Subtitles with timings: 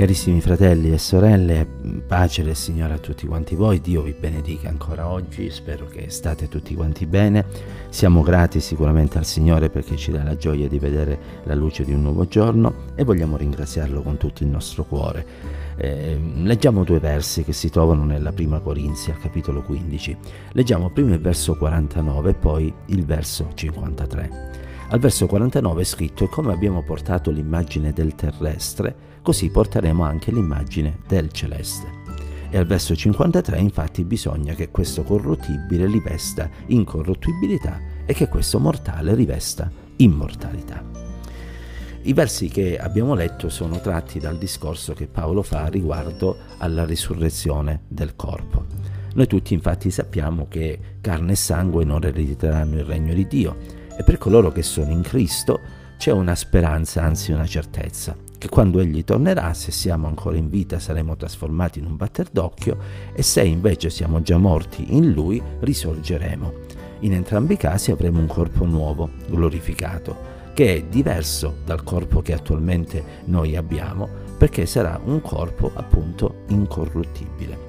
[0.00, 1.66] Carissimi fratelli e sorelle,
[2.06, 6.48] pace del Signore a tutti quanti voi, Dio vi benedica ancora oggi, spero che state
[6.48, 7.44] tutti quanti bene,
[7.90, 11.92] siamo grati sicuramente al Signore perché ci dà la gioia di vedere la luce di
[11.92, 15.26] un nuovo giorno e vogliamo ringraziarlo con tutto il nostro cuore.
[15.76, 20.16] Eh, leggiamo due versi che si trovano nella prima Corinzia, capitolo 15.
[20.52, 24.69] Leggiamo prima il verso 49 e poi il verso 53.
[24.92, 30.98] Al verso 49 è scritto: come abbiamo portato l'immagine del terrestre, così porteremo anche l'immagine
[31.06, 31.98] del celeste.
[32.50, 39.14] E al verso 53 infatti bisogna che questo corruttibile rivesta incorruttibilità e che questo mortale
[39.14, 40.82] rivesta immortalità.
[42.02, 47.82] I versi che abbiamo letto sono tratti dal discorso che Paolo fa riguardo alla risurrezione
[47.86, 48.64] del corpo.
[49.14, 54.02] Noi tutti infatti sappiamo che carne e sangue non erediteranno il regno di Dio e
[54.02, 55.60] per coloro che sono in Cristo
[55.98, 60.78] c'è una speranza, anzi una certezza che quando egli tornerà, se siamo ancora in vita,
[60.78, 62.78] saremo trasformati in un batter d'occhio
[63.12, 66.52] e se invece siamo già morti in lui, risorgeremo.
[67.00, 70.16] In entrambi i casi avremo un corpo nuovo, glorificato,
[70.54, 77.68] che è diverso dal corpo che attualmente noi abbiamo, perché sarà un corpo appunto incorruttibile.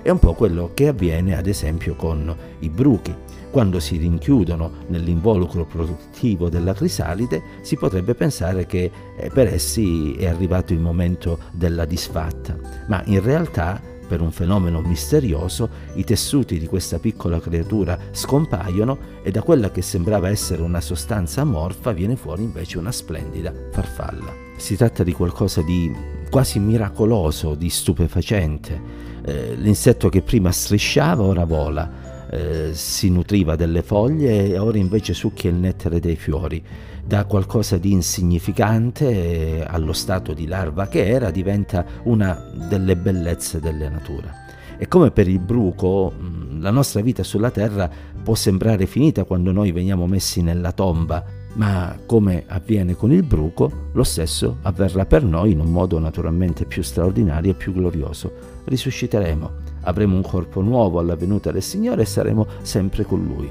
[0.00, 3.12] È un po' quello che avviene ad esempio con i bruchi.
[3.54, 10.26] Quando si rinchiudono nell'involucro produttivo della crisalide, si potrebbe pensare che eh, per essi è
[10.26, 16.66] arrivato il momento della disfatta, ma in realtà per un fenomeno misterioso, i tessuti di
[16.66, 22.42] questa piccola creatura scompaiono e da quella che sembrava essere una sostanza amorfa viene fuori
[22.42, 24.34] invece una splendida farfalla.
[24.56, 25.94] Si tratta di qualcosa di
[26.28, 29.12] quasi miracoloso, di stupefacente.
[29.24, 32.03] Eh, l'insetto che prima strisciava ora vola,
[32.34, 36.62] eh, si nutriva delle foglie e ora invece succhia il nettare dei fiori.
[37.04, 43.88] Da qualcosa di insignificante allo stato di larva che era diventa una delle bellezze della
[43.88, 44.42] natura.
[44.76, 47.88] E come per il bruco, mm, la nostra vita sulla terra
[48.22, 51.24] può sembrare finita quando noi veniamo messi nella tomba,
[51.54, 56.64] ma come avviene con il bruco, lo stesso avverrà per noi in un modo naturalmente
[56.64, 58.32] più straordinario e più glorioso.
[58.64, 59.50] Risusciteremo,
[59.82, 63.50] avremo un corpo nuovo alla venuta del Signore e saremo sempre con Lui.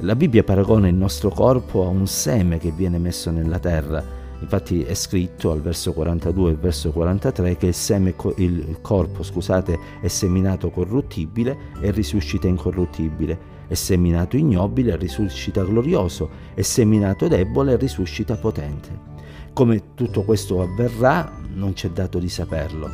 [0.00, 4.02] La Bibbia paragona il nostro corpo a un seme che viene messo nella terra.
[4.40, 9.78] Infatti è scritto al verso 42 e verso 43 che il, seme, il corpo scusate,
[10.00, 18.34] è seminato corruttibile e risuscita incorruttibile è seminato ignobile risuscita glorioso, è seminato debole risuscita
[18.34, 19.08] potente.
[19.52, 22.90] Come tutto questo avverrà non c'è dato di saperlo.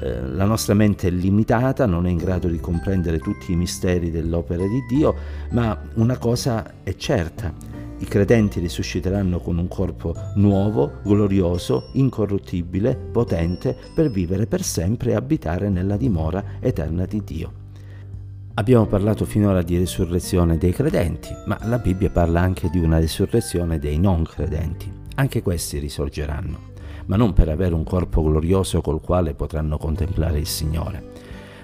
[0.00, 4.10] Eh, la nostra mente è limitata, non è in grado di comprendere tutti i misteri
[4.10, 5.14] dell'opera di Dio,
[5.50, 7.54] ma una cosa è certa,
[7.98, 15.14] i credenti risusciteranno con un corpo nuovo, glorioso, incorruttibile, potente, per vivere per sempre e
[15.14, 17.65] abitare nella dimora eterna di Dio.
[18.58, 23.78] Abbiamo parlato finora di risurrezione dei credenti, ma la Bibbia parla anche di una risurrezione
[23.78, 24.90] dei non credenti.
[25.16, 26.58] Anche questi risorgeranno,
[27.04, 31.04] ma non per avere un corpo glorioso col quale potranno contemplare il Signore,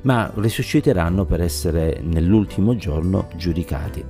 [0.02, 4.04] ma risusciteranno per essere nell'ultimo giorno giudicati.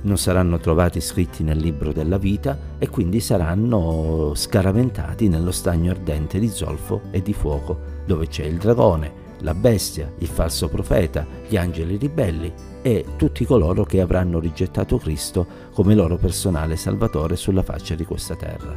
[0.00, 6.40] Non saranno trovati scritti nel libro della vita e quindi saranno scaraventati nello stagno ardente
[6.40, 11.56] di zolfo e di fuoco, dove c'è il dragone, la bestia, il falso profeta, gli
[11.56, 12.52] angeli ribelli
[12.82, 18.34] e tutti coloro che avranno rigettato Cristo come loro personale Salvatore sulla faccia di questa
[18.34, 18.76] terra.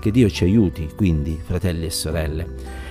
[0.00, 2.46] Che Dio ci aiuti, quindi, fratelli e sorelle,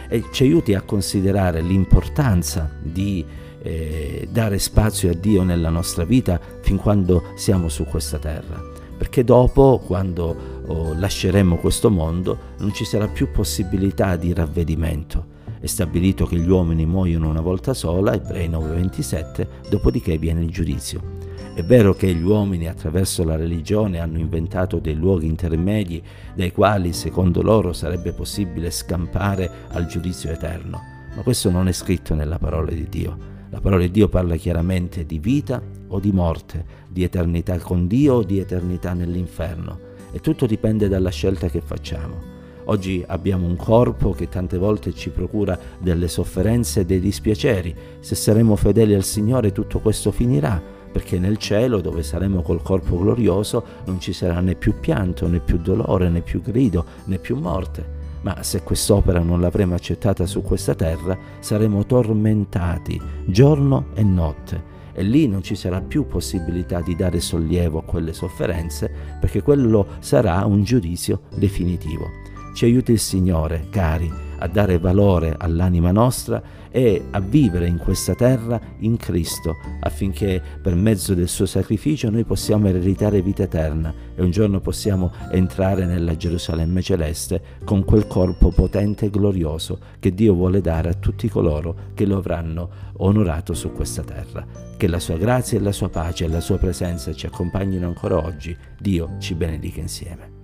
[0.07, 3.25] e ci aiuti a considerare l'importanza di
[3.61, 8.63] eh, dare spazio a Dio nella nostra vita fin quando siamo su questa terra.
[8.97, 15.65] Perché dopo, quando oh, lasceremo questo mondo, non ci sarà più possibilità di ravvedimento è
[15.65, 21.15] stabilito che gli uomini muoiono una volta sola, Ebrei 9:27, dopodiché viene il giudizio.
[21.53, 26.01] È vero che gli uomini attraverso la religione hanno inventato dei luoghi intermedi
[26.35, 30.79] dai quali, secondo loro, sarebbe possibile scampare al giudizio eterno,
[31.15, 33.17] ma questo non è scritto nella parola di Dio.
[33.49, 38.15] La parola di Dio parla chiaramente di vita o di morte, di eternità con Dio
[38.15, 39.79] o di eternità nell'inferno
[40.11, 42.36] e tutto dipende dalla scelta che facciamo.
[42.69, 47.73] Oggi abbiamo un corpo che tante volte ci procura delle sofferenze e dei dispiaceri.
[47.99, 50.61] Se saremo fedeli al Signore tutto questo finirà,
[50.91, 55.39] perché nel cielo, dove saremo col corpo glorioso, non ci sarà né più pianto, né
[55.39, 57.95] più dolore, né più grido, né più morte.
[58.21, 65.03] Ma se quest'opera non l'avremo accettata su questa terra, saremo tormentati giorno e notte e
[65.03, 68.91] lì non ci sarà più possibilità di dare sollievo a quelle sofferenze
[69.21, 72.26] perché quello sarà un giudizio definitivo.
[72.57, 78.15] Ci aiuti il Signore, cari, a dare valore all'anima nostra e a vivere in questa
[78.15, 84.23] terra in Cristo, affinché per mezzo del suo sacrificio noi possiamo ereditare vita eterna e
[84.23, 90.33] un giorno possiamo entrare nella Gerusalemme celeste con quel corpo potente e glorioso che Dio
[90.33, 94.43] vuole dare a tutti coloro che lo avranno onorato su questa terra.
[94.75, 98.17] Che la sua grazia e la sua pace e la sua presenza ci accompagnino ancora
[98.17, 98.57] oggi.
[98.79, 100.36] Dio ci benedica insieme.